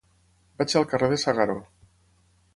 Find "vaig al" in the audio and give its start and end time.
0.61-0.87